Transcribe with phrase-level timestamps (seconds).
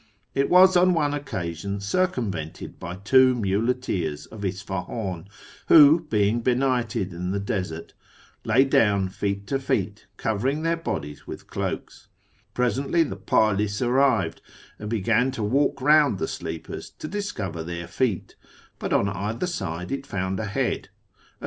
[0.33, 5.27] It was on one ccasion circumvented by two muleteers of Isfahi'in,
[5.67, 7.93] who, being enighted in the desert,
[8.43, 12.07] lay down feet to feet, covering their odies with cloaks.
[12.55, 14.41] Presently the pd lis arrived,
[14.79, 18.35] and began) walk round the sleepers to discover their feet,
[18.79, 20.89] but on either i66 A YEAR AMOA'GST THE PERSIANS sule it found a head.
[20.91, 20.93] \\.